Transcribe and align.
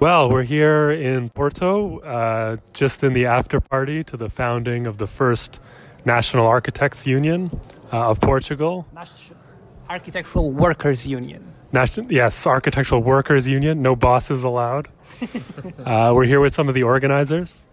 Well, 0.00 0.30
we're 0.30 0.44
here 0.44 0.90
in 0.90 1.28
Porto, 1.28 1.98
uh, 1.98 2.56
just 2.72 3.04
in 3.04 3.12
the 3.12 3.26
after 3.26 3.60
party 3.60 4.02
to 4.04 4.16
the 4.16 4.30
founding 4.30 4.86
of 4.86 4.96
the 4.96 5.06
first 5.06 5.60
National 6.06 6.46
Architects 6.46 7.06
Union 7.06 7.50
uh, 7.92 8.08
of 8.08 8.18
Portugal. 8.18 8.86
National 8.94 9.36
Architectural 9.90 10.52
Workers 10.52 11.06
Union. 11.06 11.52
National, 11.72 12.10
yes, 12.10 12.46
Architectural 12.46 13.02
Workers 13.02 13.46
Union. 13.46 13.82
No 13.82 13.94
bosses 13.94 14.42
allowed. 14.42 14.88
uh, 15.84 16.12
we're 16.14 16.24
here 16.24 16.40
with 16.40 16.54
some 16.54 16.70
of 16.70 16.74
the 16.74 16.84
organizers. 16.84 17.66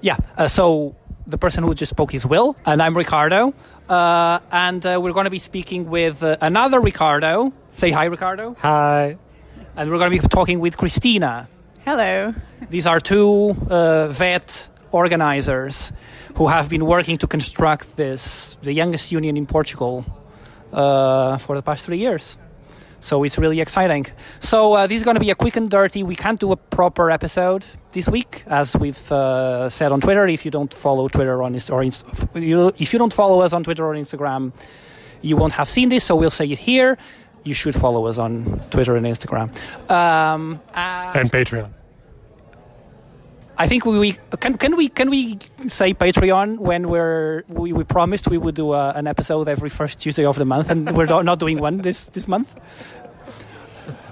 Yeah. 0.00 0.18
Uh, 0.36 0.46
so 0.46 0.94
the 1.26 1.38
person 1.38 1.64
who 1.64 1.74
just 1.74 1.90
spoke 1.90 2.14
is 2.14 2.24
Will, 2.24 2.54
and 2.64 2.80
I'm 2.80 2.96
Ricardo. 2.96 3.52
Uh, 3.88 4.38
and 4.52 4.86
uh, 4.86 5.00
we're 5.02 5.12
going 5.12 5.24
to 5.24 5.30
be 5.30 5.40
speaking 5.40 5.90
with 5.90 6.22
uh, 6.22 6.36
another 6.40 6.80
Ricardo. 6.80 7.52
Say 7.70 7.90
hi, 7.90 8.04
Ricardo. 8.04 8.54
Hi. 8.60 9.16
And 9.76 9.90
we're 9.90 9.98
going 9.98 10.12
to 10.12 10.22
be 10.22 10.28
talking 10.28 10.60
with 10.60 10.76
Christina. 10.76 11.48
Hello. 11.84 12.32
These 12.70 12.86
are 12.86 12.98
two 12.98 13.54
uh, 13.68 14.08
vet 14.08 14.70
organizers 14.90 15.92
who 16.36 16.46
have 16.46 16.70
been 16.70 16.86
working 16.86 17.18
to 17.18 17.26
construct 17.26 17.98
this, 17.98 18.56
the 18.62 18.72
youngest 18.72 19.12
union 19.12 19.36
in 19.36 19.44
Portugal, 19.44 20.06
uh, 20.72 21.36
for 21.36 21.54
the 21.54 21.60
past 21.60 21.84
three 21.84 21.98
years. 21.98 22.38
So 23.02 23.22
it's 23.22 23.36
really 23.36 23.60
exciting. 23.60 24.06
So 24.40 24.72
uh, 24.72 24.86
this 24.86 24.96
is 24.96 25.04
going 25.04 25.16
to 25.16 25.20
be 25.20 25.28
a 25.28 25.34
quick 25.34 25.56
and 25.56 25.70
dirty. 25.70 26.02
We 26.02 26.16
can't 26.16 26.40
do 26.40 26.52
a 26.52 26.56
proper 26.56 27.10
episode 27.10 27.66
this 27.92 28.08
week, 28.08 28.44
as 28.46 28.74
we've 28.74 29.12
uh, 29.12 29.68
said 29.68 29.92
on 29.92 30.00
Twitter. 30.00 30.26
If 30.26 30.46
you 30.46 30.50
don't 30.50 30.72
follow 30.72 31.08
Twitter 31.08 31.42
on 31.42 31.54
or 31.70 31.82
Inst- 31.82 32.06
if 32.34 32.92
you 32.94 32.98
don't 32.98 33.12
follow 33.12 33.42
us 33.42 33.52
on 33.52 33.62
Twitter 33.62 33.86
or 33.86 33.92
Instagram, 33.92 34.54
you 35.20 35.36
won't 35.36 35.52
have 35.52 35.68
seen 35.68 35.90
this. 35.90 36.04
So 36.04 36.16
we'll 36.16 36.30
say 36.30 36.46
it 36.46 36.58
here 36.60 36.96
you 37.44 37.54
should 37.54 37.74
follow 37.74 38.06
us 38.06 38.18
on 38.18 38.60
Twitter 38.70 38.96
and 38.96 39.06
Instagram. 39.06 39.54
Um, 39.90 40.60
uh, 40.74 41.12
and 41.14 41.30
Patreon. 41.30 41.70
I 43.56 43.68
think 43.68 43.84
we, 43.86 43.98
we, 43.98 44.16
can 44.40 44.58
can 44.58 44.76
we 44.76 44.88
can 44.88 45.10
we 45.10 45.38
say 45.68 45.94
Patreon 45.94 46.58
when 46.58 46.88
we're 46.88 47.44
we, 47.46 47.72
we 47.72 47.84
promised 47.84 48.28
we 48.28 48.38
would 48.38 48.56
do 48.56 48.72
a, 48.72 48.90
an 48.90 49.06
episode 49.06 49.46
every 49.48 49.70
first 49.70 50.00
Tuesday 50.00 50.24
of 50.24 50.36
the 50.36 50.44
month 50.44 50.70
and 50.70 50.96
we're 50.96 51.06
not 51.06 51.38
doing 51.38 51.60
one 51.60 51.78
this 51.78 52.06
this 52.08 52.26
month. 52.26 52.52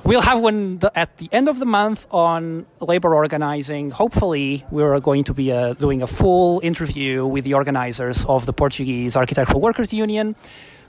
We'll 0.05 0.21
have 0.21 0.41
one 0.41 0.81
at 0.97 1.17
the 1.19 1.29
end 1.31 1.49
of 1.49 1.59
the 1.61 1.65
month 1.65 2.07
on 2.11 2.67
labor 2.81 3.15
organizing. 3.15 3.91
Hopefully, 3.91 4.65
we're 4.71 4.99
going 4.99 5.25
to 5.25 5.35
be 5.35 5.53
uh, 5.53 5.75
doing 5.75 6.03
a 6.03 6.09
full 6.09 6.61
interview 6.63 7.25
with 7.25 7.45
the 7.45 7.55
organizers 7.55 8.25
of 8.27 8.45
the 8.45 8.53
Portuguese 8.53 9.17
Architectural 9.17 9.61
Workers 9.61 9.93
Union 9.93 10.35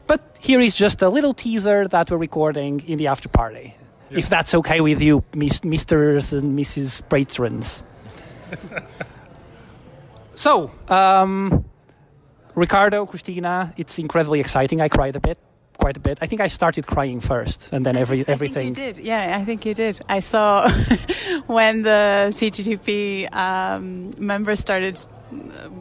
but 0.08 0.38
here 0.40 0.60
is 0.60 0.76
just 0.76 1.02
a 1.02 1.10
little 1.10 1.34
teaser 1.34 1.88
that 1.88 2.12
we're 2.12 2.18
recording 2.18 2.82
in 2.88 2.98
the 2.98 3.08
after 3.08 3.30
party. 3.30 3.76
Yeah. 4.10 4.18
If 4.20 4.30
that's 4.30 4.54
okay 4.54 4.82
with 4.82 5.02
you, 5.02 5.24
Misters 5.34 6.34
and 6.34 6.58
Mrs. 6.58 7.02
Patrons. 7.10 7.84
so, 10.34 10.72
um, 10.90 11.66
Ricardo, 12.56 13.06
Christina, 13.06 13.74
it's 13.78 13.98
incredibly 13.98 14.40
exciting. 14.40 14.82
I 14.82 14.90
cried 14.90 15.16
a 15.16 15.20
bit, 15.20 15.40
quite 15.78 15.98
a 15.98 16.00
bit. 16.00 16.20
I 16.22 16.28
think 16.28 16.42
I 16.42 16.48
started 16.48 16.86
crying 16.86 17.20
first, 17.20 17.70
and 17.72 17.86
then 17.86 17.98
every 17.98 18.28
everything. 18.28 18.68
you 18.70 18.76
did, 18.76 18.98
yeah. 18.98 19.38
I 19.40 19.46
think 19.46 19.66
you 19.66 19.74
did. 19.74 20.00
I 20.08 20.20
saw 20.20 20.70
when 21.48 21.82
the 21.82 22.30
CGTP 22.30 23.34
um, 23.34 24.14
members 24.18 24.60
started 24.60 25.04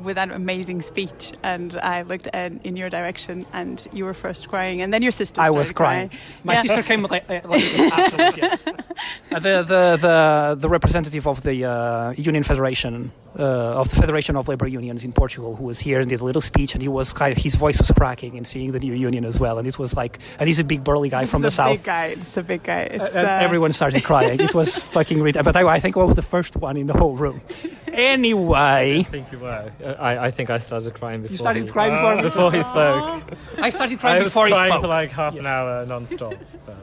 with 0.03 0.17
that 0.17 0.31
amazing 0.31 0.83
speech, 0.83 1.33
and 1.42 1.77
I 1.77 2.03
looked 2.03 2.28
at, 2.33 2.53
in 2.64 2.77
your 2.77 2.91
direction, 2.91 3.47
and 3.53 3.86
you 3.92 4.05
were 4.05 4.14
first 4.14 4.48
crying, 4.48 4.83
and 4.83 4.92
then 4.92 5.03
your 5.03 5.12
sister. 5.12 5.41
I 5.41 5.50
was 5.50 5.72
crying. 5.72 6.08
crying. 6.08 6.22
My 6.45 6.55
yeah. 6.55 6.62
sister 6.62 6.83
came 6.83 7.03
like, 7.03 7.28
like 7.28 7.45
afterwards. 7.45 8.36
Yes, 8.36 8.67
uh, 8.67 9.39
the, 9.39 9.62
the 9.62 9.98
the 10.00 10.56
the 10.58 10.69
representative 10.69 11.27
of 11.27 11.42
the 11.42 11.64
uh, 11.64 12.12
Union 12.12 12.42
Federation 12.42 13.12
uh, 13.39 13.80
of 13.80 13.89
the 13.91 13.97
Federation 13.97 14.36
of 14.36 14.48
Labor 14.48 14.67
Unions 14.67 15.05
in 15.05 15.12
Portugal, 15.12 15.56
who 15.56 15.64
was 15.64 15.80
here 15.80 16.01
and 16.01 16.08
did 16.08 16.20
a 16.20 16.24
little 16.24 16.42
speech, 16.42 16.74
and 16.74 16.83
he 16.83 16.89
was 16.89 17.12
kind 17.12 17.36
of, 17.36 17.42
his 17.42 17.55
voice 17.55 17.79
was 17.79 17.91
cracking 17.91 18.36
and 18.36 18.46
seeing 18.46 18.73
the 18.73 18.79
new 18.79 18.92
union 18.92 19.24
as 19.24 19.41
well, 19.41 19.58
and 19.58 19.67
it 19.67 19.79
was 19.79 19.96
like, 19.96 20.18
and 20.39 20.48
he's 20.48 20.58
a 20.58 20.64
big 20.64 20.85
burly 20.85 21.08
guy 21.08 21.23
this 21.23 21.30
from 21.30 21.42
the 21.42 21.51
south. 21.51 21.79
Big 21.79 21.85
guy, 21.85 22.07
it's 22.07 22.36
a 22.36 22.42
big 22.42 22.62
guy. 22.62 22.86
Uh, 22.86 23.18
everyone 23.18 23.73
started 23.73 24.05
crying. 24.05 24.41
it 24.41 24.55
was 24.55 24.77
fucking 24.95 25.23
ridiculous. 25.23 25.52
But 25.52 25.57
I, 25.57 25.67
I, 25.68 25.80
think 25.80 25.96
I 25.96 26.02
was 26.02 26.17
the 26.17 26.23
first 26.23 26.57
one 26.57 26.77
in 26.77 26.86
the 26.86 26.95
whole 26.95 27.17
room. 27.17 27.41
Anyway, 27.92 29.01
I 29.01 29.02
think 29.02 29.30
you 29.33 29.39
were. 29.42 29.73
I, 29.98 30.27
I 30.27 30.30
think 30.30 30.51
I 30.51 30.58
started 30.58 30.95
crying 30.95 31.23
before. 31.23 31.33
You 31.33 31.39
started 31.39 31.64
he, 31.64 31.70
crying 31.70 32.23
before, 32.23 32.23
before 32.23 32.53
he 32.53 32.63
spoke. 32.63 33.39
I 33.58 33.70
started 33.70 33.98
crying 33.98 34.23
I 34.23 34.25
before 34.25 34.47
he 34.47 34.55
spoke. 34.55 34.80
for 34.80 34.89
like 34.89 35.11
half 35.11 35.35
yeah. 35.35 35.41
an 35.41 35.47
hour 35.47 35.86
non-stop. 35.86 36.35
But. 36.64 36.77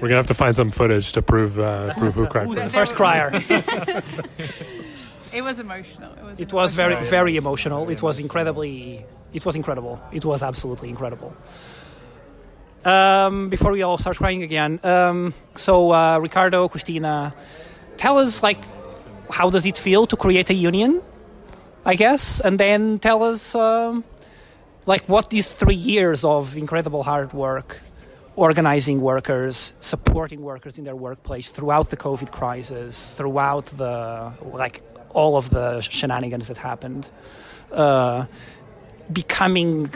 We're 0.00 0.08
gonna 0.08 0.16
have 0.16 0.26
to 0.26 0.34
find 0.34 0.54
some 0.54 0.70
footage 0.70 1.12
to 1.12 1.22
prove 1.22 1.58
uh, 1.58 1.94
prove 1.94 2.14
who 2.14 2.26
cried. 2.26 2.46
Who's 2.46 2.62
the 2.62 2.70
first 2.70 2.94
crier? 2.94 3.30
It 5.34 5.42
was 5.42 5.58
emotional. 5.58 6.12
It 6.12 6.24
was. 6.24 6.40
It 6.40 6.52
was 6.52 6.74
very 6.74 7.04
very 7.04 7.36
emotional. 7.36 7.90
It 7.90 8.00
was 8.00 8.20
incredibly. 8.20 9.04
It 9.32 9.44
was 9.44 9.56
incredible. 9.56 10.00
It 10.12 10.24
was 10.24 10.44
absolutely 10.44 10.90
incredible. 10.90 11.34
Um, 12.84 13.48
before 13.48 13.72
we 13.72 13.82
all 13.82 13.98
start 13.98 14.16
crying 14.16 14.44
again, 14.44 14.78
um, 14.84 15.34
so 15.54 15.92
uh, 15.92 16.18
Ricardo, 16.18 16.68
Christina, 16.68 17.34
tell 17.96 18.18
us 18.18 18.44
like 18.44 18.62
how 19.28 19.50
does 19.50 19.66
it 19.66 19.76
feel 19.76 20.06
to 20.06 20.16
create 20.16 20.50
a 20.50 20.54
union? 20.54 21.02
I 21.86 21.96
guess, 21.96 22.40
and 22.40 22.58
then 22.58 22.98
tell 22.98 23.22
us 23.22 23.54
um, 23.54 24.04
like 24.86 25.06
what 25.06 25.30
these 25.30 25.52
three 25.52 25.74
years 25.74 26.24
of 26.24 26.56
incredible 26.56 27.02
hard 27.02 27.32
work 27.32 27.80
organizing 28.36 29.00
workers, 29.00 29.74
supporting 29.80 30.42
workers 30.42 30.78
in 30.78 30.84
their 30.84 30.96
workplace 30.96 31.50
throughout 31.50 31.90
the 31.90 31.96
COVID 31.96 32.32
crisis, 32.32 33.14
throughout 33.14 33.66
the 33.66 34.32
like 34.42 34.80
all 35.10 35.36
of 35.36 35.50
the 35.50 35.80
shenanigans 35.80 36.48
that 36.48 36.56
happened, 36.56 37.08
uh, 37.70 38.26
becoming 39.12 39.90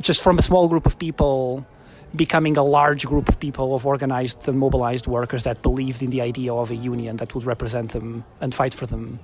just 0.00 0.22
from 0.22 0.38
a 0.38 0.42
small 0.42 0.68
group 0.68 0.86
of 0.86 0.98
people 0.98 1.66
becoming 2.14 2.56
a 2.56 2.62
large 2.62 3.06
group 3.06 3.28
of 3.28 3.40
people 3.40 3.74
of 3.74 3.86
organized 3.86 4.46
and 4.48 4.58
mobilized 4.58 5.06
workers 5.06 5.44
that 5.44 5.62
believed 5.62 6.02
in 6.02 6.10
the 6.10 6.20
idea 6.20 6.52
of 6.52 6.70
a 6.70 6.74
union 6.74 7.16
that 7.16 7.34
would 7.34 7.44
represent 7.44 7.92
them 7.92 8.24
and 8.40 8.54
fight 8.54 8.74
for 8.74 8.86
them, 8.86 9.18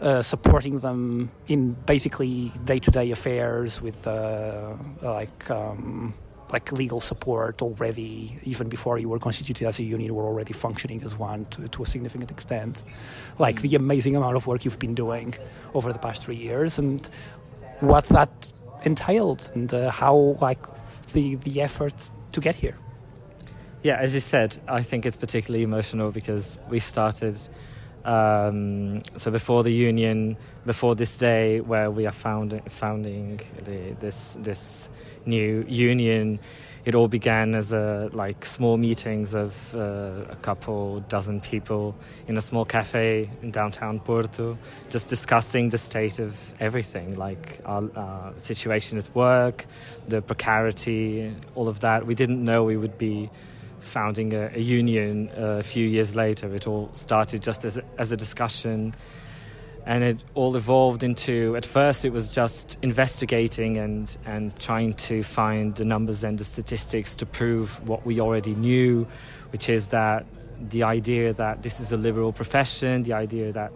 uh, 0.00 0.22
supporting 0.22 0.78
them 0.78 1.30
in 1.48 1.72
basically 1.86 2.52
day-to-day 2.64 3.10
affairs 3.10 3.82
with 3.82 4.06
uh, 4.06 4.74
like 5.02 5.50
um, 5.50 6.14
like 6.52 6.72
legal 6.72 7.00
support 7.00 7.62
already, 7.62 8.38
even 8.44 8.68
before 8.68 8.98
you 8.98 9.08
were 9.08 9.18
constituted 9.18 9.66
as 9.66 9.78
a 9.78 9.84
union, 9.84 10.14
were 10.14 10.24
already 10.24 10.52
functioning 10.52 11.02
as 11.04 11.16
one 11.16 11.44
to, 11.46 11.68
to 11.68 11.82
a 11.82 11.86
significant 11.86 12.30
extent. 12.30 12.82
Like 13.38 13.60
the 13.60 13.76
amazing 13.76 14.16
amount 14.16 14.36
of 14.36 14.46
work 14.46 14.64
you've 14.64 14.78
been 14.78 14.94
doing 14.94 15.34
over 15.74 15.92
the 15.92 15.98
past 15.98 16.24
three 16.24 16.36
years 16.36 16.78
and 16.78 17.08
what 17.80 18.04
that 18.06 18.52
entailed 18.84 19.50
and 19.54 19.72
uh, 19.72 19.90
how 19.90 20.36
like 20.40 20.58
the 21.12 21.36
the 21.36 21.60
effort 21.60 21.94
to 22.32 22.40
get 22.40 22.54
here. 22.56 22.76
Yeah, 23.82 23.96
as 23.96 24.14
you 24.14 24.20
said, 24.20 24.58
I 24.68 24.82
think 24.82 25.06
it's 25.06 25.16
particularly 25.16 25.62
emotional 25.62 26.10
because 26.10 26.58
we 26.68 26.80
started. 26.80 27.38
Um, 28.04 29.02
so 29.16 29.30
before 29.30 29.62
the 29.62 29.72
union, 29.72 30.36
before 30.64 30.94
this 30.94 31.18
day 31.18 31.60
where 31.60 31.90
we 31.90 32.06
are 32.06 32.12
found, 32.12 32.60
founding 32.68 33.40
the, 33.64 33.94
this 34.00 34.36
this 34.40 34.88
new 35.26 35.64
union, 35.68 36.40
it 36.84 36.94
all 36.94 37.08
began 37.08 37.54
as 37.54 37.72
a 37.72 38.08
like 38.12 38.44
small 38.44 38.78
meetings 38.78 39.34
of 39.34 39.74
uh, 39.74 40.24
a 40.30 40.36
couple 40.40 41.00
dozen 41.08 41.40
people 41.40 41.94
in 42.26 42.38
a 42.38 42.40
small 42.40 42.64
cafe 42.64 43.30
in 43.42 43.50
downtown 43.50 44.00
Porto, 44.00 44.56
just 44.88 45.08
discussing 45.08 45.68
the 45.68 45.78
state 45.78 46.18
of 46.18 46.54
everything, 46.58 47.14
like 47.14 47.60
our, 47.66 47.84
our 47.96 48.32
situation 48.38 48.98
at 48.98 49.14
work, 49.14 49.66
the 50.08 50.22
precarity, 50.22 51.34
all 51.54 51.68
of 51.68 51.80
that. 51.80 52.06
We 52.06 52.14
didn't 52.14 52.42
know 52.42 52.64
we 52.64 52.78
would 52.78 52.96
be 52.96 53.30
founding 53.80 54.32
a, 54.34 54.50
a 54.54 54.60
union 54.60 55.30
uh, 55.36 55.58
a 55.58 55.62
few 55.62 55.86
years 55.86 56.14
later. 56.14 56.54
It 56.54 56.66
all 56.66 56.90
started 56.92 57.42
just 57.42 57.64
as 57.64 57.76
a, 57.76 57.84
as 57.98 58.12
a 58.12 58.16
discussion 58.16 58.94
and 59.86 60.04
it 60.04 60.22
all 60.34 60.56
evolved 60.56 61.02
into 61.02 61.56
at 61.56 61.64
first 61.64 62.04
it 62.04 62.12
was 62.12 62.28
just 62.28 62.78
investigating 62.82 63.76
and 63.76 64.16
and 64.26 64.58
trying 64.58 64.92
to 64.94 65.22
find 65.22 65.74
the 65.76 65.84
numbers 65.84 66.22
and 66.22 66.38
the 66.38 66.44
statistics 66.44 67.16
to 67.16 67.26
prove 67.26 67.86
what 67.88 68.04
we 68.04 68.20
already 68.20 68.54
knew 68.54 69.06
which 69.52 69.68
is 69.68 69.88
that 69.88 70.26
the 70.68 70.82
idea 70.82 71.32
that 71.32 71.62
this 71.62 71.80
is 71.80 71.92
a 71.92 71.96
liberal 71.96 72.32
profession 72.32 73.02
the 73.04 73.12
idea 73.12 73.52
that 73.52 73.72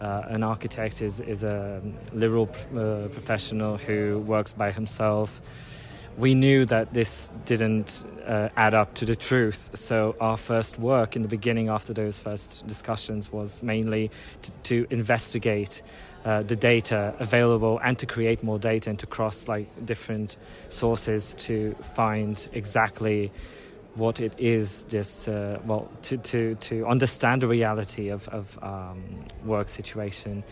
uh, 0.00 0.22
an 0.28 0.44
architect 0.44 1.02
is, 1.02 1.18
is 1.18 1.42
a 1.42 1.82
liberal 2.12 2.48
uh, 2.76 3.08
professional 3.08 3.76
who 3.78 4.18
works 4.20 4.52
by 4.52 4.70
himself 4.70 5.40
we 6.18 6.34
knew 6.34 6.66
that 6.66 6.92
this 6.92 7.30
didn't 7.44 8.04
uh, 8.26 8.48
add 8.56 8.74
up 8.74 8.92
to 8.94 9.04
the 9.04 9.14
truth. 9.14 9.70
So 9.74 10.16
our 10.20 10.36
first 10.36 10.78
work 10.78 11.14
in 11.14 11.22
the 11.22 11.28
beginning, 11.28 11.68
after 11.68 11.94
those 11.94 12.20
first 12.20 12.66
discussions, 12.66 13.32
was 13.32 13.62
mainly 13.62 14.10
to, 14.42 14.50
to 14.64 14.86
investigate 14.90 15.80
uh, 16.24 16.42
the 16.42 16.56
data 16.56 17.14
available 17.20 17.80
and 17.84 17.96
to 18.00 18.06
create 18.06 18.42
more 18.42 18.58
data 18.58 18.90
and 18.90 18.98
to 18.98 19.06
cross 19.06 19.46
like 19.46 19.86
different 19.86 20.36
sources 20.68 21.34
to 21.34 21.76
find 21.94 22.48
exactly 22.52 23.30
what 23.94 24.20
it 24.20 24.32
is 24.38 24.86
just 24.88 25.28
uh, 25.28 25.58
well 25.64 25.90
to, 26.02 26.16
to, 26.18 26.56
to 26.56 26.86
understand 26.86 27.42
the 27.42 27.48
reality 27.48 28.08
of, 28.08 28.28
of 28.28 28.58
um, 28.62 29.24
work 29.44 29.68
situation 29.68 30.44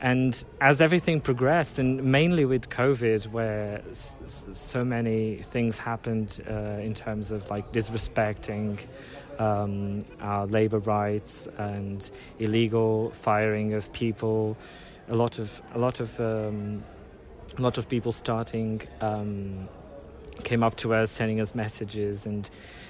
and 0.00 0.44
as 0.60 0.80
everything 0.80 1.20
progressed 1.20 1.78
and 1.78 2.02
mainly 2.04 2.44
with 2.44 2.68
covid 2.68 3.26
where 3.32 3.82
s- 3.90 4.14
so 4.52 4.84
many 4.84 5.36
things 5.42 5.78
happened 5.78 6.40
uh, 6.48 6.52
in 6.80 6.94
terms 6.94 7.30
of 7.32 7.48
like 7.50 7.72
disrespecting 7.72 8.78
um, 9.38 10.04
our 10.20 10.46
labor 10.46 10.78
rights 10.78 11.48
and 11.58 12.10
illegal 12.38 13.10
firing 13.10 13.74
of 13.74 13.92
people 13.92 14.56
a 15.08 15.14
lot 15.16 15.38
of 15.38 15.60
a 15.74 15.78
lot 15.78 16.00
of 16.00 16.20
um, 16.20 16.82
a 17.56 17.62
lot 17.62 17.78
of 17.78 17.88
people 17.88 18.12
starting 18.12 18.80
um, 19.00 19.68
came 20.44 20.62
up 20.62 20.76
to 20.76 20.94
us 20.94 21.10
sending 21.10 21.40
us 21.40 21.54
messages 21.54 22.26
and 22.26 22.48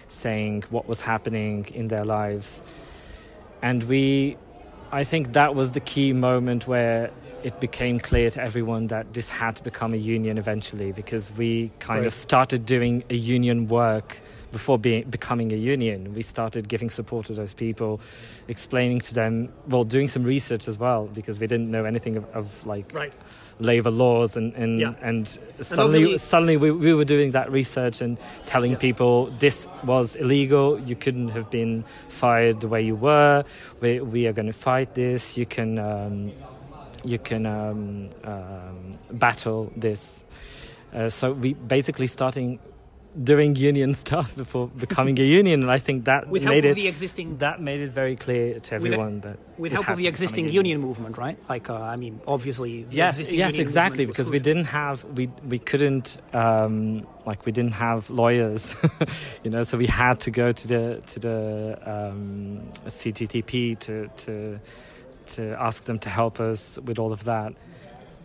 saying 0.09 0.65
what 0.71 0.87
was 0.89 1.01
happening 1.01 1.67
in 1.75 1.89
their 1.89 2.05
lives. 2.05 2.63
And 3.63 3.83
we 3.85 4.37
i 4.93 5.05
think 5.05 5.33
that 5.33 5.55
was 5.55 5.73
the 5.73 5.81
key 5.81 6.13
moment 6.13 6.67
where 6.67 7.11
it 7.45 7.61
became 7.61 8.01
clear 8.01 8.29
to 8.31 8.43
everyone 8.43 8.89
that 8.89 9.13
this 9.15 9.29
had 9.29 9.57
to 9.57 9.63
become 9.63 9.95
a 9.95 9.97
union 9.97 10.39
eventually 10.39 10.93
because 10.93 11.33
we 11.37 11.71
kind 11.79 11.99
Right. 12.01 12.07
of 12.07 12.13
started 12.13 12.67
doing 12.67 13.05
a 13.11 13.15
union 13.15 13.69
work 13.69 14.21
before 14.51 14.79
being 14.79 15.05
becoming 15.11 15.53
a 15.53 15.57
union 15.57 16.15
we 16.15 16.23
started 16.23 16.69
giving 16.69 16.89
support 16.91 17.27
to 17.27 17.35
those 17.35 17.53
people 17.55 18.01
explaining 18.49 18.99
to 19.01 19.15
them 19.15 19.51
well 19.69 19.85
doing 19.85 20.09
some 20.09 20.25
research 20.25 20.67
as 20.69 20.79
well 20.79 21.07
because 21.15 21.39
we 21.39 21.47
didn't 21.47 21.71
know 21.71 21.85
anything 21.85 22.17
of, 22.17 22.25
of 22.35 22.67
like 22.67 22.91
Right. 22.95 23.13
labor 23.61 23.91
laws 23.91 24.37
and 24.37 24.55
and, 24.55 24.81
Yeah. 24.81 24.95
and 25.03 25.29
suddenly 25.61 25.99
obviously- 26.05 26.19
suddenly 26.19 26.57
we, 26.57 26.71
we 26.73 26.95
were 26.95 27.05
doing 27.05 27.33
that 27.33 27.53
research 27.53 28.01
and 28.01 28.17
telling 28.47 28.73
Yeah. 28.73 28.79
people 28.79 29.31
this 29.39 29.67
was 29.85 30.17
illegal 30.17 30.81
you 30.81 30.97
couldn't 30.97 31.29
have 31.31 31.51
been 31.51 31.85
fired 32.09 32.61
the 32.63 32.69
way 32.69 32.81
you 32.83 32.97
were 32.97 33.45
we, 33.81 34.01
we 34.01 34.27
are 34.27 34.33
going 34.33 34.47
to 34.47 34.59
fight 34.71 34.95
this 34.95 35.37
you 35.37 35.45
can 35.47 35.79
um, 35.79 36.33
you 37.05 37.19
can 37.19 37.47
um, 37.47 38.11
um, 38.25 38.93
battle 39.11 39.73
this 39.77 40.25
uh, 40.95 41.09
so 41.09 41.33
we 41.33 41.55
basically 41.55 42.07
starting 42.07 42.59
doing 43.23 43.57
union 43.57 43.93
stuff 44.05 44.37
before 44.37 44.69
becoming 44.69 45.19
a 45.19 45.23
union 45.23 45.63
and 45.63 45.71
i 45.71 45.79
think 45.79 46.05
that 46.05 46.29
With 46.29 46.43
help 46.43 46.55
made 46.55 46.65
of 46.65 46.75
the 46.77 46.89
existing 46.89 47.39
that 47.39 47.61
made 47.61 47.81
it 47.81 47.91
very 47.91 48.17
clear 48.17 48.59
to 48.61 48.75
everyone 48.75 49.21
that 49.21 49.39
with 49.59 49.73
help 49.73 49.89
of 49.89 49.99
the 49.99 50.07
existing 50.07 50.49
union 50.49 50.81
movement, 50.81 51.19
right? 51.19 51.37
Like, 51.49 51.69
uh, 51.69 51.75
I 51.75 51.97
mean, 51.97 52.21
obviously, 52.27 52.85
the 52.85 52.97
yes 52.97 53.31
yes 53.31 53.59
exactly 53.59 54.07
because 54.07 54.31
we 54.31 54.39
didn't 54.39 54.67
have 54.67 55.05
we 55.05 55.29
we 55.47 55.59
couldn't 55.59 56.19
um 56.33 57.07
like 57.27 57.45
we 57.45 57.53
didn't 57.53 57.75
have 57.75 58.09
lawyers 58.09 58.75
you 59.45 59.51
know 59.51 59.63
so 59.63 59.77
we 59.77 59.87
had 59.87 60.21
to 60.21 60.31
go 60.31 60.53
to 60.53 60.69
the 60.69 61.03
to 61.09 61.21
the 61.21 61.79
um 61.85 62.71
CGTP 62.87 63.79
to 63.81 64.09
to 64.09 64.61
to 65.37 65.43
ask 65.59 65.85
them 65.85 65.99
to 65.99 66.09
help 66.09 66.41
us 66.41 66.79
with 66.85 66.99
all 66.99 67.13
of 67.13 67.23
that 67.25 67.53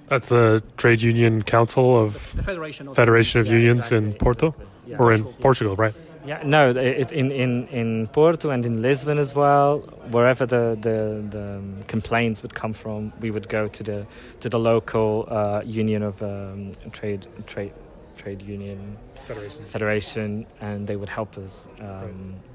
That's 0.10 0.30
the 0.30 0.62
Trade 0.78 1.02
Union 1.02 1.42
Council 1.44 1.86
of 2.04 2.12
the 2.36 2.44
Federation 2.44 2.88
of 2.88 2.96
Federation 2.96 3.40
of 3.42 3.48
Yeah, 3.48 3.54
Unions 3.60 3.92
in 3.92 4.14
Porto 4.14 4.48
exactly. 4.48 4.92
Yeah. 4.92 4.98
or 5.02 5.14
in 5.14 5.24
Portugal, 5.42 5.76
right? 5.76 5.94
Yeah, 6.26 6.42
no, 6.46 6.72
it, 6.72 7.12
in, 7.12 7.32
in, 7.32 7.68
in 7.68 8.08
Porto 8.08 8.50
and 8.50 8.66
in 8.66 8.82
Lisbon 8.82 9.18
as 9.20 9.36
well, 9.36 9.80
wherever 10.12 10.46
the, 10.46 10.78
the, 10.80 10.98
the 11.38 11.46
um, 11.58 11.84
complaints 11.88 12.42
would 12.44 12.54
come 12.54 12.74
from, 12.74 13.12
we 13.20 13.30
would 13.32 13.48
go 13.50 13.68
to 13.68 13.84
the 13.84 14.06
to 14.40 14.48
the 14.50 14.58
local 14.60 15.26
uh, 15.30 15.62
union 15.66 16.02
of 16.04 16.22
um, 16.22 16.72
trade 16.92 17.28
trade 17.46 17.74
trade 18.18 18.42
union 18.42 18.98
Federation. 19.28 19.66
federation, 19.66 20.46
and 20.62 20.88
they 20.88 20.96
would 20.96 21.10
help 21.10 21.38
us. 21.38 21.68
Um, 21.80 21.86
yeah, 21.86 22.53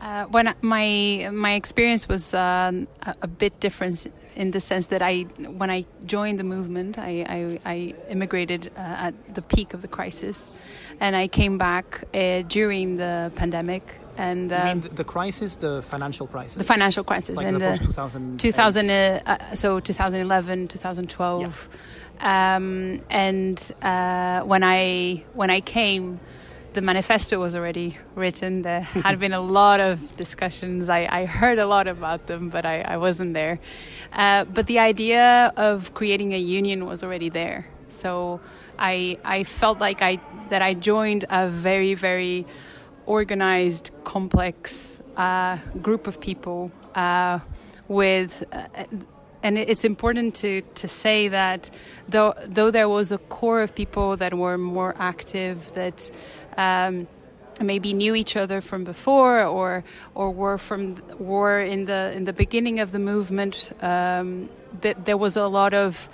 Uh, 0.00 0.24
when 0.26 0.54
my 0.62 1.28
my 1.32 1.54
experience 1.54 2.08
was 2.08 2.32
um, 2.32 2.86
a, 3.02 3.14
a 3.22 3.26
bit 3.26 3.58
different 3.58 4.06
in 4.36 4.52
the 4.52 4.60
sense 4.60 4.86
that 4.88 5.02
I 5.02 5.22
when 5.22 5.70
I 5.70 5.84
joined 6.06 6.38
the 6.38 6.44
movement, 6.44 6.98
I, 6.98 7.24
I, 7.28 7.70
I 7.72 7.94
immigrated 8.08 8.70
uh, 8.76 9.06
at 9.06 9.34
the 9.34 9.42
peak 9.42 9.74
of 9.74 9.82
the 9.82 9.88
crisis, 9.88 10.50
and 11.00 11.16
I 11.16 11.26
came 11.26 11.58
back 11.58 12.04
uh, 12.14 12.42
during 12.42 12.96
the 12.96 13.32
pandemic 13.34 13.98
and 14.18 14.52
um, 14.52 14.66
mean 14.66 14.80
the, 14.80 14.88
the 14.88 15.04
crisis, 15.04 15.56
the 15.56 15.80
financial 15.82 16.26
crisis, 16.26 16.56
the 16.56 16.64
financial 16.64 17.04
crisis 17.04 17.36
like 17.36 17.46
and 17.46 17.56
the 17.56 17.78
the 17.78 17.84
2000 17.84 18.38
2000 18.38 18.90
uh, 18.90 19.20
uh, 19.26 19.54
so 19.54 19.80
2011 19.80 20.68
2012 20.68 21.68
um, 22.20 23.00
and 23.08 23.72
uh, 23.82 24.40
when 24.40 24.64
i 24.64 25.22
when 25.34 25.50
i 25.50 25.60
came 25.60 26.18
the 26.78 26.82
manifesto 26.82 27.40
was 27.40 27.56
already 27.56 27.98
written. 28.14 28.62
There 28.62 28.82
had 28.82 29.18
been 29.18 29.32
a 29.32 29.40
lot 29.40 29.80
of 29.80 30.16
discussions. 30.16 30.88
I, 30.88 31.08
I 31.10 31.24
heard 31.24 31.58
a 31.58 31.66
lot 31.66 31.88
about 31.88 32.28
them 32.28 32.50
but 32.50 32.64
i, 32.64 32.82
I 32.82 32.96
wasn't 32.98 33.34
there. 33.34 33.58
Uh, 34.12 34.44
but 34.44 34.68
the 34.68 34.78
idea 34.78 35.52
of 35.56 35.92
creating 35.92 36.34
a 36.34 36.38
union 36.38 36.86
was 36.86 37.02
already 37.02 37.30
there. 37.30 37.66
So 37.88 38.40
i 38.78 39.18
i 39.24 39.42
felt 39.42 39.80
like 39.80 40.02
i 40.02 40.20
that 40.50 40.62
i 40.62 40.72
joined 40.72 41.24
a 41.30 41.48
very 41.48 41.94
very 41.94 42.46
organized, 43.06 43.90
complex 44.04 45.00
uh, 45.16 45.56
group 45.82 46.06
of 46.06 46.20
people 46.20 46.70
uh, 46.94 47.40
with. 47.88 48.44
Uh, 48.52 48.84
and 49.42 49.56
it's 49.56 49.84
important 49.84 50.34
to, 50.34 50.62
to 50.74 50.88
say 50.88 51.28
that 51.28 51.70
though 52.08 52.34
though 52.46 52.70
there 52.70 52.88
was 52.88 53.12
a 53.12 53.18
core 53.18 53.62
of 53.62 53.74
people 53.74 54.16
that 54.16 54.34
were 54.34 54.58
more 54.58 54.94
active 54.98 55.72
that 55.74 56.10
um, 56.58 57.06
maybe 57.60 57.92
knew 57.92 58.14
each 58.14 58.36
other 58.36 58.60
from 58.60 58.84
before 58.84 59.44
or 59.44 59.84
or 60.14 60.30
were 60.30 60.58
from 60.58 60.96
were 61.18 61.60
in 61.60 61.86
the 61.86 62.12
in 62.14 62.24
the 62.24 62.32
beginning 62.32 62.80
of 62.80 62.92
the 62.92 62.98
movement 62.98 63.72
um, 63.80 64.48
that 64.82 65.06
there 65.06 65.16
was 65.16 65.36
a 65.36 65.46
lot 65.46 65.72
of 65.72 66.08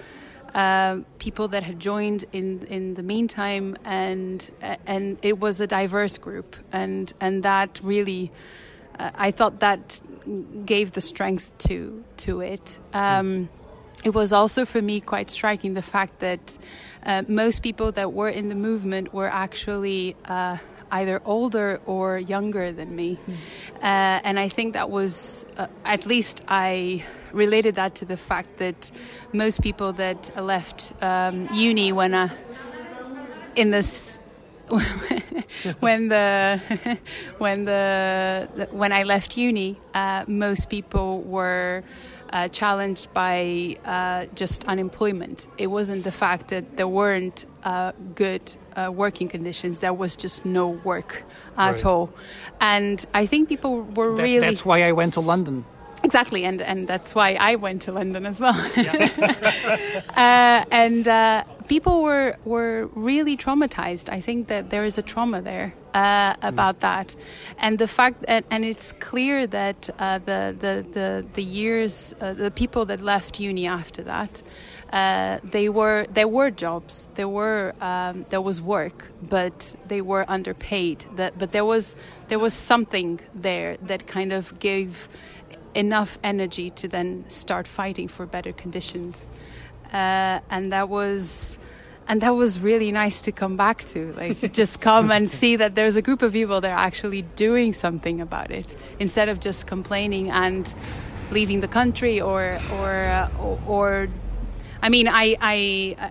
uh, 0.55 0.99
people 1.19 1.49
that 1.49 1.65
had 1.65 1.81
joined 1.81 2.25
in 2.33 2.67
in 2.69 2.95
the 2.95 3.03
meantime, 3.03 3.77
and 3.85 4.51
and 4.87 5.19
it 5.23 5.41
was 5.41 5.61
a 5.61 5.67
diverse 5.67 6.17
group, 6.19 6.57
and 6.73 7.13
and 7.21 7.43
that 7.43 7.81
really, 7.83 8.31
uh, 8.99 9.11
I 9.17 9.33
thought 9.33 9.61
that 9.61 10.01
gave 10.65 10.93
the 10.93 11.01
strength 11.01 11.59
to 11.67 12.05
to 12.19 12.41
it. 12.41 12.79
Um, 12.93 13.49
it 14.05 14.15
was 14.15 14.33
also 14.33 14.65
for 14.65 14.83
me 14.83 15.01
quite 15.01 15.31
striking 15.31 15.75
the 15.75 15.83
fact 15.83 16.21
that 16.21 16.59
uh, 17.05 17.23
most 17.27 17.63
people 17.63 17.93
that 17.93 18.13
were 18.13 18.29
in 18.29 18.49
the 18.49 18.55
movement 18.55 19.13
were 19.13 19.29
actually. 19.29 20.17
Uh, 20.25 20.59
either 20.93 21.21
older 21.25 21.81
or 21.87 22.19
younger 22.19 22.71
than 22.71 22.95
me. 22.95 23.19
Mm. 23.27 23.35
Uh, 23.83 24.21
and 24.23 24.39
I 24.39 24.49
think 24.49 24.75
that 24.75 24.91
was, 24.91 25.45
uh, 25.57 25.67
at 25.85 26.07
least 26.07 26.43
I 26.47 27.05
related 27.33 27.75
that 27.75 27.97
to 27.97 28.05
the 28.05 28.17
fact 28.17 28.59
that 28.59 28.91
most 29.33 29.61
people 29.61 29.93
that 29.95 30.31
left 30.41 30.93
um, 31.03 31.49
uni 31.53 31.91
when 31.91 32.15
uh, 32.15 32.29
in 33.57 33.71
this 33.71 34.21
when 35.81 36.09
the 36.09 36.61
when 37.39 37.65
the 37.65 38.69
when 38.71 38.93
I 38.93 39.03
left 39.03 39.37
uni, 39.37 39.79
uh, 39.95 40.25
most 40.27 40.71
people 40.71 41.21
were 41.21 41.83
uh, 42.33 42.49
challenged 42.49 43.13
by 43.13 43.77
uh, 43.85 44.27
just 44.35 44.65
unemployment. 44.67 45.47
It 45.59 45.69
wasn't 45.69 46.05
the 46.05 46.13
fact 46.13 46.49
that 46.49 46.77
there 46.77 46.89
weren't 46.89 47.47
uh, 47.65 47.93
good 48.15 48.43
uh, 48.77 48.91
working 48.93 49.29
conditions. 49.29 49.79
There 49.81 49.93
was 49.95 50.17
just 50.17 50.45
no 50.45 50.69
work 50.85 51.23
at 51.57 51.73
Right. 51.73 51.85
all, 51.85 52.11
and 52.61 53.05
I 53.15 53.27
think 53.27 53.49
people 53.49 53.83
were 53.83 54.15
That- 54.17 54.23
really 54.23 54.41
That's 54.49 54.65
why 54.65 54.83
I 54.89 54.93
went 54.93 55.15
to 55.15 55.21
London. 55.21 55.65
Exactly, 56.03 56.45
and, 56.45 56.61
and 56.61 56.87
that's 56.87 57.15
why 57.15 57.35
I 57.41 57.55
went 57.57 57.81
to 57.83 57.93
London 57.93 58.27
as 58.27 58.39
well. 58.39 58.55
uh, 60.17 60.65
and 60.71 61.09
uh, 61.09 61.45
people 61.69 62.03
were 62.03 62.37
were 62.45 62.91
really 62.95 63.37
traumatized. 63.37 64.09
I 64.13 64.21
think 64.21 64.49
that 64.49 64.69
there 64.71 64.85
is 64.85 64.99
a 64.99 65.03
trauma 65.03 65.41
there 65.41 65.73
uh, 65.95 66.35
about 66.43 66.81
that, 66.81 67.17
and 67.59 67.79
the 67.79 67.87
fact 67.87 68.25
and, 68.29 68.45
and 68.51 68.65
it's 68.65 68.93
clear 68.93 69.47
that 69.47 69.89
uh, 69.99 70.19
the, 70.19 70.55
the 70.59 70.85
the 70.93 71.27
the 71.35 71.43
years 71.43 72.15
uh, 72.21 72.35
the 72.35 72.51
people 72.51 72.85
that 72.87 73.01
left 73.01 73.41
uni 73.41 73.67
after 73.67 74.03
that. 74.03 74.43
Uh, 74.93 75.41
they 75.43 75.69
were 75.69 76.07
there 76.13 76.29
were 76.29 76.51
jobs. 76.51 77.09
There 77.15 77.29
were 77.29 77.75
um, 77.81 78.27
there 78.31 78.41
was 78.41 78.63
work 78.63 79.11
but 79.29 79.75
they 79.89 80.01
were 80.01 80.25
underpaid. 80.29 81.05
That 81.17 81.37
but 81.37 81.51
there 81.51 81.65
was 81.65 81.97
there 82.29 82.39
was 82.39 82.55
something 82.55 83.21
there 83.35 83.77
that 83.83 84.07
kind 84.07 84.33
of 84.33 84.57
gave 84.61 85.09
enough 85.75 86.19
energy 86.23 86.71
to 86.71 86.89
then 86.89 87.25
start 87.29 87.67
fighting 87.67 88.09
for 88.09 88.27
better 88.27 88.53
conditions. 88.53 89.29
Uh, 89.93 90.41
and 90.51 90.73
that 90.73 90.89
was 90.89 91.59
and 92.07 92.21
that 92.21 92.31
was 92.31 92.61
really 92.61 92.93
nice 92.93 93.23
to 93.23 93.33
come 93.33 93.57
back 93.57 93.85
to 93.87 94.13
like 94.15 94.39
to 94.39 94.49
just 94.49 94.81
come 94.81 95.11
and 95.11 95.31
see 95.41 95.57
that 95.57 95.75
there's 95.75 95.97
a 95.97 96.03
group 96.03 96.23
of 96.23 96.33
people 96.33 96.61
that 96.61 96.71
are 96.71 96.79
actually 96.87 97.23
doing 97.23 97.73
something 97.73 98.21
about 98.21 98.51
it 98.51 98.77
instead 98.99 99.29
of 99.29 99.41
just 99.41 99.67
complaining 99.67 100.31
and 100.31 100.75
leaving 101.31 101.61
the 101.61 101.69
country 101.69 102.21
or 102.21 102.59
or 102.73 102.91
uh, 102.91 103.31
or, 103.39 103.61
or 103.67 104.09
I 104.83 104.89
mean 104.89 105.09
I 105.09 105.37
I 105.41 105.97
uh, 105.99 106.09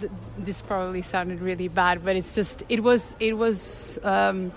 th- 0.00 0.12
this 0.38 0.62
probably 0.62 1.02
sounded 1.02 1.40
really 1.40 1.68
bad 1.68 2.04
but 2.04 2.16
it's 2.16 2.34
just 2.34 2.62
it 2.68 2.82
was 2.82 3.14
it 3.20 3.34
was 3.34 3.98
um, 4.02 4.52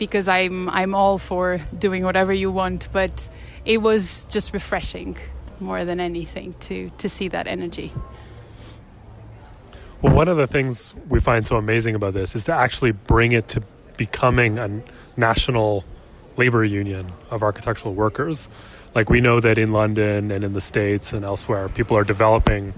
because 0.00 0.28
I'm 0.28 0.70
I'm 0.70 0.94
all 0.94 1.18
for 1.18 1.60
doing 1.78 2.04
whatever 2.04 2.32
you 2.32 2.50
want, 2.50 2.88
but 2.90 3.28
it 3.66 3.82
was 3.82 4.24
just 4.30 4.54
refreshing 4.54 5.16
more 5.60 5.84
than 5.84 6.00
anything 6.00 6.54
to 6.60 6.90
to 6.98 7.08
see 7.08 7.28
that 7.28 7.46
energy. 7.46 7.92
Well, 10.02 10.14
one 10.14 10.28
of 10.28 10.36
the 10.36 10.46
things 10.46 10.94
we 11.08 11.20
find 11.20 11.46
so 11.46 11.56
amazing 11.56 11.94
about 11.94 12.14
this 12.14 12.34
is 12.34 12.44
to 12.44 12.52
actually 12.52 12.92
bring 12.92 13.32
it 13.32 13.48
to 13.48 13.62
becoming 13.96 14.58
a 14.58 14.82
national 15.16 15.84
labor 16.36 16.64
union 16.64 17.12
of 17.30 17.42
architectural 17.42 17.94
workers. 17.94 18.48
Like 18.94 19.10
we 19.10 19.20
know 19.20 19.40
that 19.40 19.58
in 19.58 19.72
London 19.72 20.30
and 20.30 20.42
in 20.42 20.52
the 20.54 20.60
States 20.60 21.12
and 21.12 21.24
elsewhere, 21.24 21.68
people 21.68 21.96
are 21.96 22.04
developing 22.04 22.72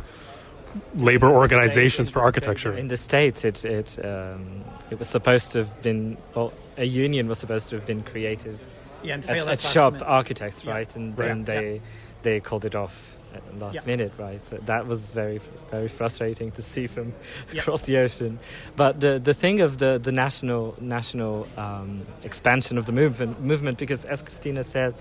labor 0.97 1.29
organizations 1.29 2.11
for 2.11 2.21
architecture. 2.21 2.77
In 2.77 2.89
the 2.89 2.97
States, 2.97 3.45
it, 3.45 3.65
it, 3.65 4.05
um, 4.05 4.65
it 4.91 4.99
was 4.99 5.09
supposed 5.09 5.53
to 5.53 5.59
have 5.59 5.83
been, 5.83 6.17
well, 6.35 6.53
a 6.77 6.85
union 6.85 7.29
was 7.29 7.39
supposed 7.39 7.69
to 7.69 7.77
have 7.77 7.87
been 7.87 8.03
created 8.03 8.59
Yeah, 9.03 9.15
and 9.15 9.25
at, 9.25 9.31
failed 9.31 9.49
at 9.49 9.53
at 9.53 9.61
shop 9.61 9.93
minute. 9.95 10.07
architects, 10.09 10.65
Yeah. 10.65 10.73
right? 10.73 10.97
And 10.97 11.17
Right. 11.17 11.29
then 11.29 11.45
they 11.45 11.81
they 12.23 12.41
called 12.41 12.65
it 12.65 12.75
off 12.75 13.17
at 13.17 13.19
the 13.19 13.22
last 13.59 13.75
Yeah. 13.75 13.83
minute, 13.87 14.13
right? 14.19 14.45
So 14.45 14.57
that 14.67 14.87
was 14.87 15.15
very 15.15 15.41
very 15.71 15.89
frustrating 15.89 16.51
to 16.53 16.63
see 16.63 16.87
from 16.87 17.13
Yeah. 17.53 17.61
across 17.63 17.83
the 17.83 17.97
ocean. 17.99 18.39
But 18.77 19.01
the 19.01 19.19
the 19.19 19.35
thing 19.35 19.61
of 19.61 19.77
the 19.79 19.99
the 20.03 20.13
national 20.13 20.75
national 20.81 21.47
um, 21.57 22.03
expansion 22.25 22.79
of 22.79 22.85
the 22.87 22.93
movement 22.93 23.41
movement 23.41 23.79
because 23.79 24.05
as 24.05 24.23
Christina 24.23 24.65
said. 24.65 24.95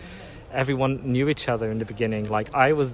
Everyone 0.53 1.00
knew 1.13 1.29
each 1.29 1.47
other 1.47 1.71
in 1.71 1.77
the 1.77 1.85
beginning. 1.85 2.27
Like 2.29 2.53
I 2.53 2.73
was 2.73 2.93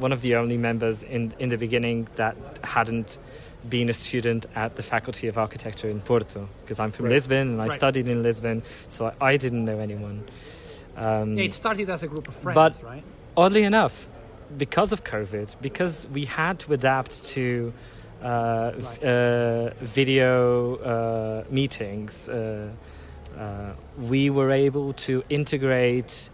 one 0.00 0.12
of 0.12 0.20
the 0.20 0.34
only 0.34 0.56
members 0.56 1.04
in 1.04 1.32
in 1.38 1.48
the 1.48 1.56
beginning 1.56 2.08
that 2.16 2.34
hadn't 2.64 3.18
been 3.68 3.88
a 3.88 3.92
student 3.92 4.46
at 4.56 4.74
the 4.74 4.82
Faculty 4.82 5.28
of 5.28 5.38
Architecture 5.38 5.88
in 5.90 6.00
Porto 6.00 6.48
because 6.62 6.80
I'm 6.80 6.90
from 6.90 7.04
Right. 7.06 7.14
Lisbon 7.14 7.50
and 7.52 7.60
I 7.62 7.66
Right. 7.66 7.78
studied 7.80 8.08
in 8.08 8.22
Lisbon, 8.24 8.62
so 8.88 9.06
I, 9.20 9.32
I 9.34 9.36
didn't 9.36 9.64
know 9.64 9.78
anyone. 9.78 10.24
Um, 10.96 11.38
Yeah, 11.38 11.44
it 11.44 11.52
started 11.52 11.88
as 11.90 12.02
a 12.02 12.08
group 12.08 12.26
of 12.28 12.34
friends, 12.34 12.56
But- 12.56 12.82
right? 12.82 13.04
oddly 13.36 13.62
enough, 13.62 14.08
because 14.56 14.92
of 14.92 15.04
COVID, 15.04 15.56
because 15.60 16.06
we 16.12 16.24
had 16.24 16.58
to 16.60 16.72
adapt 16.72 17.24
to 17.26 17.72
uh, 18.22 18.72
v- 18.72 19.06
uh, 19.06 19.70
video 19.80 20.76
uh, 20.76 21.44
meetings, 21.50 22.28
uh, 22.28 22.70
uh, 23.38 23.72
we 23.98 24.30
were 24.30 24.50
able 24.50 24.92
to 24.94 25.22
integrate 25.28 26.30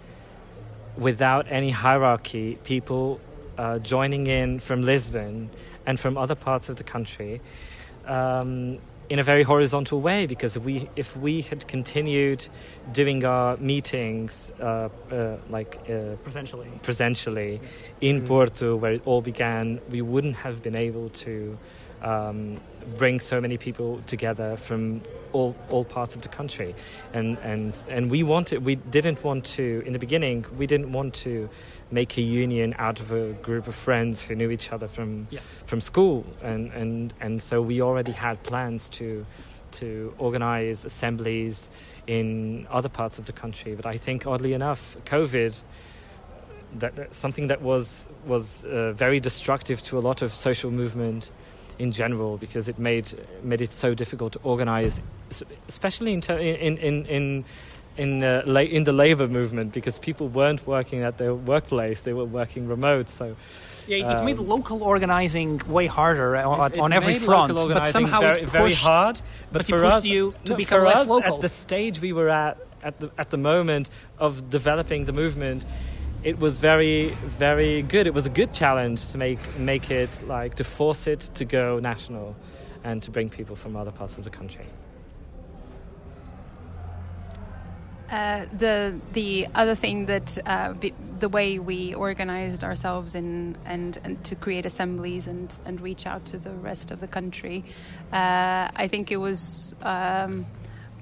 without 0.96 1.46
any 1.50 1.70
hierarchy 1.70 2.58
people 2.64 3.20
uh, 3.58 3.78
joining 3.78 4.26
in 4.26 4.60
from 4.60 4.82
Lisbon 4.82 5.50
and 5.86 5.98
from 5.98 6.16
other 6.16 6.34
parts 6.34 6.68
of 6.68 6.76
the 6.76 6.84
country. 6.84 7.40
Um, 8.06 8.78
in 9.10 9.18
a 9.18 9.22
very 9.22 9.42
horizontal 9.42 10.00
way, 10.00 10.26
because 10.26 10.58
we, 10.58 10.88
if 10.96 11.16
we 11.16 11.42
had 11.42 11.66
continued 11.68 12.48
doing 12.92 13.24
our 13.24 13.56
meetings 13.58 14.50
uh, 14.60 14.88
uh, 15.12 15.36
like 15.50 15.78
uh, 15.88 16.16
Potentially. 16.24 16.68
presentially 16.82 17.60
in 18.00 18.22
Mhm. 18.22 18.26
Porto, 18.26 18.76
where 18.76 18.92
it 18.94 19.02
all 19.04 19.20
began, 19.22 19.80
we 19.90 20.00
wouldn't 20.02 20.36
have 20.36 20.62
been 20.62 20.74
able 20.76 21.10
to 21.10 21.58
um, 22.04 22.60
bring 22.98 23.18
so 23.18 23.40
many 23.40 23.56
people 23.56 24.00
together 24.06 24.56
from 24.56 25.00
all, 25.32 25.56
all 25.70 25.84
parts 25.84 26.14
of 26.14 26.22
the 26.22 26.28
country. 26.28 26.74
And, 27.12 27.38
and, 27.38 27.74
and 27.88 28.10
we 28.10 28.22
wanted, 28.22 28.64
we 28.64 28.76
didn't 28.76 29.24
want 29.24 29.44
to, 29.56 29.82
in 29.86 29.92
the 29.92 29.98
beginning, 29.98 30.44
we 30.58 30.66
didn't 30.66 30.92
want 30.92 31.14
to 31.14 31.48
make 31.90 32.16
a 32.18 32.20
union 32.20 32.74
out 32.78 33.00
of 33.00 33.10
a 33.10 33.32
group 33.32 33.66
of 33.66 33.74
friends 33.74 34.22
who 34.22 34.34
knew 34.34 34.50
each 34.50 34.70
other 34.70 34.86
from, 34.86 35.26
Yeah. 35.30 35.40
from 35.66 35.80
school. 35.80 36.24
And, 36.42 36.72
and, 36.72 37.14
and 37.20 37.40
so 37.40 37.62
we 37.62 37.80
already 37.80 38.12
had 38.12 38.42
plans 38.42 38.88
to, 38.90 39.24
to 39.72 40.14
organize 40.18 40.84
assemblies 40.84 41.68
in 42.06 42.66
other 42.70 42.90
parts 42.90 43.18
of 43.18 43.24
the 43.24 43.32
country. 43.32 43.74
But 43.74 43.86
I 43.86 43.96
think, 43.96 44.26
oddly 44.26 44.52
enough, 44.52 44.96
COVID 45.06 45.62
that 46.78 47.14
something 47.14 47.46
that 47.46 47.62
was 47.62 48.08
was 48.26 48.64
uh, 48.64 48.92
very 48.92 49.20
destructive 49.20 49.80
to 49.80 49.96
a 49.96 50.00
lot 50.00 50.22
of 50.22 50.32
social 50.32 50.72
movement 50.72 51.30
in 51.78 51.92
general 51.92 52.36
because 52.36 52.68
it 52.68 52.78
made 52.78 53.06
made 53.42 53.60
it 53.60 53.72
so 53.72 53.94
difficult 53.94 54.32
to 54.32 54.40
organize, 54.42 55.00
especially 55.68 56.12
in 56.12 56.20
in 56.30 56.78
in 56.78 57.06
in 57.06 57.44
in, 57.96 58.24
uh, 58.24 58.42
la- 58.44 58.60
in 58.60 58.82
the 58.84 58.92
labor 58.92 59.28
movement 59.28 59.72
because 59.72 60.00
people 60.00 60.26
weren't 60.28 60.66
working 60.66 61.02
at 61.04 61.16
their 61.18 61.32
workplace; 61.34 62.00
they 62.02 62.12
were 62.12 62.24
working 62.24 62.66
remote. 62.68 63.08
So 63.08 63.36
Yeah, 63.86 63.98
it, 63.98 64.20
it 64.20 64.24
made 64.24 64.38
Um, 64.38 64.48
local 64.48 64.82
organizing 64.82 65.60
way 65.68 65.86
harder 65.86 66.36
on, 66.36 66.72
it- 66.72 66.76
it 66.76 66.80
on 66.80 66.92
every 66.92 67.12
made 67.12 67.22
front, 67.22 67.52
local 67.52 67.54
but 67.56 67.62
organizing 67.76 67.92
somehow 67.92 68.20
very, 68.20 68.36
it 68.38 68.40
pushed, 68.44 68.52
very 68.52 68.74
hard. 68.74 69.16
But, 69.16 69.52
but 69.52 69.60
it 69.60 69.66
for 69.72 69.80
pushed 69.82 69.96
us, 69.98 70.04
you 70.04 70.34
to 70.44 70.52
no, 70.52 70.56
become 70.56 70.78
for 70.80 70.86
less 70.86 71.00
us, 71.02 71.08
local. 71.08 71.34
at 71.34 71.40
the 71.40 71.48
stage 71.48 72.00
we 72.00 72.12
were 72.12 72.30
at 72.30 72.56
at 72.82 72.98
the 73.00 73.10
at 73.16 73.28
the 73.30 73.38
moment 73.38 73.90
of 74.18 74.50
developing 74.50 75.04
the 75.06 75.12
movement, 75.12 75.64
it 76.24 76.38
was 76.38 76.58
very 76.58 77.08
very 77.24 77.82
good. 77.82 78.06
It 78.06 78.14
was 78.14 78.26
a 78.26 78.30
good 78.30 78.52
challenge 78.52 79.10
to 79.12 79.18
make 79.18 79.38
make 79.58 79.90
it 79.90 80.26
like 80.26 80.54
to 80.56 80.64
force 80.64 81.06
it 81.06 81.20
to 81.34 81.44
go 81.44 81.78
national, 81.78 82.34
and 82.82 83.02
to 83.02 83.10
bring 83.10 83.28
people 83.30 83.56
from 83.56 83.76
other 83.76 83.92
parts 83.92 84.18
of 84.18 84.24
the 84.24 84.30
country. 84.30 84.66
Uh, 88.10 88.46
the 88.58 89.00
the 89.12 89.48
other 89.54 89.74
thing 89.74 90.06
that 90.06 90.38
uh, 90.46 90.72
be, 90.74 90.92
the 91.18 91.28
way 91.28 91.58
we 91.58 91.94
organized 91.94 92.62
ourselves 92.62 93.14
in 93.14 93.56
and, 93.64 93.98
and 94.04 94.22
to 94.24 94.34
create 94.34 94.66
assemblies 94.66 95.26
and 95.26 95.60
and 95.64 95.80
reach 95.80 96.06
out 96.06 96.24
to 96.26 96.38
the 96.38 96.50
rest 96.50 96.90
of 96.90 97.00
the 97.00 97.08
country, 97.08 97.64
uh, 98.12 98.68
I 98.76 98.88
think 98.88 99.10
it 99.10 99.16
was 99.16 99.74
um, 99.82 100.46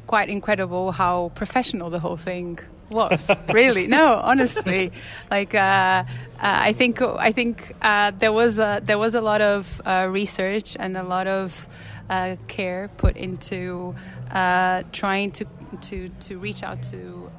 quite 0.06 0.30
incredible 0.30 0.92
how 0.92 1.32
professional 1.34 1.90
the 1.90 1.98
whole 1.98 2.16
thing 2.16 2.58
was. 2.92 3.30
really, 3.52 3.86
no, 3.86 4.20
honestly, 4.22 4.92
like 5.30 5.54
uh, 5.54 5.58
uh, 5.58 6.04
I 6.40 6.72
think 6.72 7.00
I 7.00 7.32
think 7.32 7.74
uh, 7.82 8.12
there 8.18 8.32
was 8.32 8.58
a, 8.58 8.80
there 8.84 8.98
was 8.98 9.14
a 9.14 9.20
lot 9.20 9.40
of 9.40 9.80
uh, 9.84 10.08
research 10.10 10.76
and 10.78 10.96
a 10.96 11.02
lot 11.02 11.26
of 11.26 11.68
uh, 12.10 12.36
care 12.48 12.90
put 12.96 13.16
into 13.16 13.94
uh, 14.30 14.82
trying 14.92 15.30
to 15.32 15.46
to 15.82 16.08
to 16.08 16.38
reach 16.38 16.62
out 16.62 16.82
to 16.84 17.30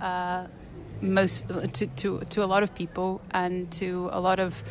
most 1.01 1.45
to, 1.73 1.87
to 1.87 2.19
to 2.29 2.43
a 2.43 2.47
lot 2.47 2.63
of 2.63 2.73
people 2.73 3.21
and 3.31 3.69
to 3.71 4.09
a 4.13 4.19
lot 4.19 4.39
of 4.39 4.63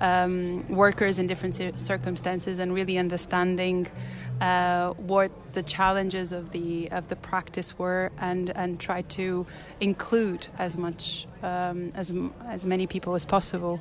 um, 0.00 0.68
workers 0.68 1.18
in 1.18 1.26
different 1.26 1.78
circumstances 1.78 2.58
and 2.58 2.74
really 2.74 2.98
understanding 2.98 3.86
uh, 4.40 4.90
what 4.92 5.30
the 5.54 5.62
challenges 5.62 6.32
of 6.32 6.50
the 6.50 6.90
of 6.90 7.08
the 7.08 7.16
practice 7.16 7.78
were 7.78 8.10
and 8.18 8.50
and 8.50 8.78
try 8.78 9.02
to 9.02 9.46
include 9.80 10.46
as 10.58 10.76
much 10.76 11.26
um, 11.42 11.90
as 11.94 12.12
as 12.46 12.66
many 12.66 12.86
people 12.86 13.14
as 13.14 13.24
possible. 13.24 13.80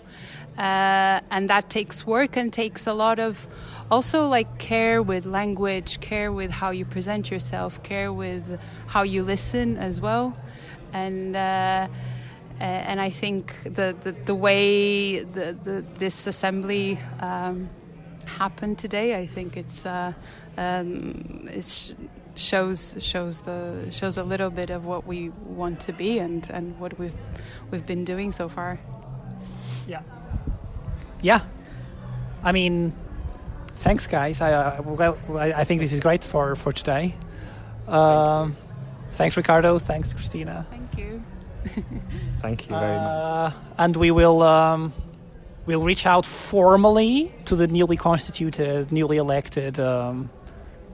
Uh, 0.58 1.20
and 1.30 1.50
that 1.50 1.70
takes 1.70 2.08
work 2.08 2.38
and 2.38 2.54
takes 2.54 2.88
a 2.88 2.94
lot 2.94 3.20
of 3.20 3.48
also 3.92 4.28
like 4.28 4.58
care 4.58 5.02
with 5.02 5.26
language 5.26 6.00
care 6.00 6.32
with 6.32 6.52
how 6.52 6.70
you 6.70 6.86
present 6.86 7.30
yourself 7.30 7.84
care 7.84 8.14
with 8.14 8.58
how 8.88 9.04
you 9.04 9.24
listen 9.24 9.78
as 9.78 10.00
well. 10.00 10.38
And 10.94 11.36
uh, 11.36 11.88
and 12.60 13.02
I 13.02 13.10
think 13.10 13.54
the, 13.64 13.94
the, 14.02 14.14
the 14.14 14.36
way 14.36 15.20
the, 15.20 15.58
the, 15.62 15.84
this 15.98 16.26
assembly 16.26 16.98
um, 17.20 17.70
happened 18.26 18.78
today, 18.78 19.16
I 19.16 19.28
think 19.28 19.58
it's 19.58 19.86
uh, 19.86 20.14
um, 20.58 21.48
it 21.52 21.64
sh- 21.64 21.92
shows 22.36 22.96
shows 23.00 23.42
the 23.42 23.88
shows 23.92 24.18
a 24.18 24.24
little 24.24 24.50
bit 24.50 24.70
of 24.70 24.86
what 24.86 25.06
we 25.06 25.30
want 25.30 25.80
to 25.82 25.94
be 25.94 26.20
and, 26.20 26.48
and 26.52 26.80
what 26.80 26.98
we've 27.00 27.16
we've 27.72 27.86
been 27.86 28.06
doing 28.06 28.32
so 28.32 28.50
far. 28.50 28.80
Yeah. 29.88 30.02
Yeah. 31.22 31.42
I 32.44 32.52
mean, 32.52 32.94
thanks, 33.76 34.08
guys. 34.08 34.42
I, 34.42 34.54
uh, 34.54 34.82
well, 34.84 35.18
I 35.38 35.54
I 35.54 35.64
think 35.64 35.82
this 35.82 35.94
is 35.94 36.00
great 36.00 36.24
for, 36.24 36.56
for 36.56 36.72
today. 36.72 37.16
Um, 37.88 38.56
thanks, 39.14 39.38
Ricardo. 39.38 39.80
Thanks, 39.80 40.14
Christina. 40.14 40.66
Thank 40.70 40.98
you. 40.98 41.24
Thank 42.42 42.70
you 42.70 42.76
very 42.76 42.98
much. 42.98 43.08
Uh, 43.08 43.52
and 43.80 43.96
we 43.96 44.12
will 44.12 44.44
um, 44.44 44.94
we'll 45.66 45.82
reach 45.82 46.06
out 46.06 46.26
formally 46.26 47.34
to 47.46 47.56
the 47.56 47.68
newly 47.68 47.98
constituted, 47.98 48.92
newly 48.92 49.18
elected. 49.18 49.80
Um, 49.80 50.30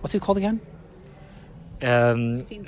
what's 0.02 0.16
it 0.16 0.22
called 0.22 0.38
again? 0.38 0.60
Um, 1.82 2.46
Scene 2.46 2.66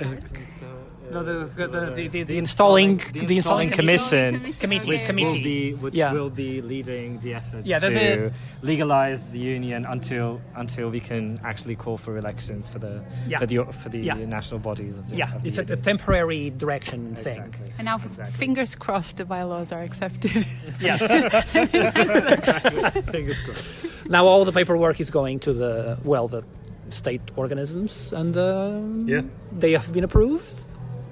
No, 1.12 1.22
the 1.22 1.44
the, 1.54 1.66
the, 1.94 2.08
the, 2.08 2.22
the 2.24 2.38
installing 2.38 2.96
the 3.12 3.36
installing 3.36 3.70
commission, 3.70 4.40
Committee, 4.58 4.88
which 4.88 5.06
committee. 5.06 5.26
will 5.36 5.42
be 5.44 5.74
which 5.74 5.94
Yeah. 5.94 6.12
will 6.14 6.30
be 6.30 6.60
leading 6.62 7.20
the 7.20 7.34
efforts 7.34 7.66
Yeah, 7.66 7.78
the- 7.78 7.90
to 7.90 8.32
legalize 8.62 9.30
the 9.30 9.38
union 9.38 9.84
until 9.84 10.40
until 10.56 10.88
we 10.90 10.98
can 11.00 11.38
actually 11.44 11.76
call 11.76 11.96
for 11.98 12.16
elections 12.16 12.68
for 12.68 12.78
the 12.80 13.02
Yeah. 13.28 13.38
for 13.38 13.46
the 13.46 13.64
for 13.80 13.90
the 13.90 13.98
Yeah. 14.00 14.14
national 14.14 14.60
bodies 14.60 14.96
of 14.98 15.08
the 15.10 15.16
Yeah, 15.16 15.34
of 15.36 15.42
the 15.42 15.48
it's 15.48 15.58
a, 15.58 15.62
a 15.62 15.76
temporary 15.76 16.50
direction 16.50 17.14
thing. 17.14 17.54
And 17.78 17.84
now, 17.84 17.96
Exactly. 17.96 18.32
fingers 18.32 18.74
crossed, 18.74 19.18
the 19.18 19.24
bylaws 19.26 19.70
are 19.72 19.82
accepted. 19.82 20.46
Yes. 20.80 21.00
Fingers 23.12 23.40
crossed. 23.44 24.08
now 24.08 24.26
all 24.26 24.44
the 24.44 24.52
paperwork 24.52 24.98
is 25.00 25.10
going 25.10 25.38
to 25.40 25.52
the 25.52 25.98
well 26.02 26.28
the 26.28 26.42
state 26.88 27.22
organisms, 27.36 28.12
and 28.12 28.36
um, 28.36 29.06
Yeah. 29.08 29.22
they 29.58 29.72
have 29.72 29.92
been 29.92 30.04
approved. 30.04 30.54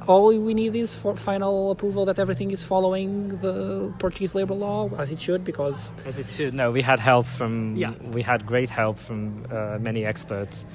all 0.09 0.27
we 0.37 0.53
need 0.55 0.75
is 0.75 0.97
for 0.97 1.15
final 1.15 1.71
approval 1.71 2.05
that 2.05 2.19
everything 2.19 2.51
is 2.51 2.65
following 2.65 3.29
the 3.41 3.93
Portuguese 4.01 4.35
labor 4.35 4.55
law 4.55 4.91
as 4.99 5.13
it 5.13 5.21
should, 5.21 5.45
because 5.45 5.93
As 6.05 6.19
it 6.19 6.29
should. 6.29 6.55
No, 6.55 6.73
we 6.73 6.83
had 6.83 6.99
help 6.99 7.25
from. 7.27 7.77
Yeah. 7.77 7.93
We 8.13 8.21
had 8.23 8.45
great 8.45 8.69
help 8.69 8.99
from 8.99 9.45
uh, 9.49 9.79
many 9.81 10.05
experts 10.05 10.67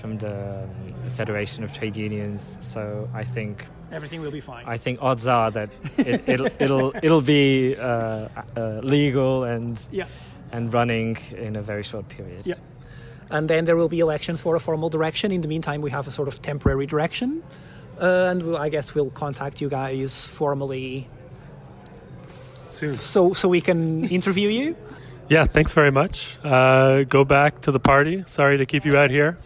from 0.00 0.18
the 0.18 0.34
um, 0.64 1.08
Federation 1.10 1.62
of 1.64 1.72
Trade 1.72 1.96
Unions. 1.96 2.58
So 2.60 3.08
I 3.14 3.22
think 3.24 3.66
everything 3.92 4.20
will 4.20 4.32
be 4.32 4.40
fine. 4.40 4.64
I 4.66 4.78
think 4.78 4.98
odds 5.00 5.26
are 5.28 5.50
that 5.52 5.70
it, 5.98 6.22
it'll 6.26 6.48
it'll 6.64 6.92
it'll 7.02 7.22
be 7.38 7.76
uh, 7.76 8.26
uh, 8.56 8.80
legal 8.82 9.44
and 9.44 9.78
Yeah. 9.92 10.06
and 10.50 10.72
running 10.74 11.18
in 11.36 11.54
a 11.56 11.62
very 11.62 11.84
short 11.84 12.08
period. 12.08 12.46
Yeah. 12.46 12.56
And 13.32 13.48
then 13.48 13.64
there 13.64 13.74
will 13.76 13.88
be 13.88 13.98
elections 14.00 14.40
for 14.40 14.54
a 14.54 14.60
formal 14.60 14.90
direction. 14.90 15.32
In 15.32 15.40
the 15.40 15.48
meantime, 15.48 15.80
we 15.80 15.90
have 15.90 16.06
a 16.06 16.10
sort 16.10 16.28
of 16.28 16.40
temporary 16.42 16.86
direction, 16.86 17.42
uh, 18.00 18.30
and 18.30 18.42
we'll, 18.42 18.56
I 18.58 18.68
guess 18.68 18.94
we'll 18.94 19.10
contact 19.10 19.60
you 19.60 19.68
guys 19.68 20.28
formally 20.28 21.08
Soon. 22.68 22.94
so 22.96 23.32
so 23.32 23.48
we 23.48 23.60
can 23.60 24.04
interview 24.18 24.48
you. 24.48 24.76
Yeah, 25.28 25.46
thanks 25.46 25.72
very 25.72 25.90
much. 25.90 26.36
Uh, 26.44 27.04
go 27.04 27.24
back 27.24 27.62
to 27.62 27.72
the 27.72 27.80
party. 27.80 28.22
Sorry 28.26 28.58
to 28.58 28.66
keep 28.66 28.84
you 28.84 28.96
out 28.98 29.10
here. 29.10 29.38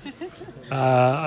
Uh, 0.70 0.74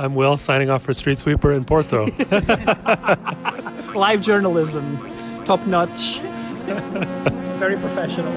I'm 0.03 0.15
Will, 0.15 0.35
signing 0.35 0.69
off 0.69 0.81
for 0.83 0.93
Street 0.93 1.17
Sweeper 1.17 1.53
in 1.53 1.63
Porto. 1.63 2.07
Live 3.95 4.19
journalism, 4.19 4.97
top 5.45 5.65
notch, 5.65 6.19
very 7.57 7.77
professional. 7.77 8.33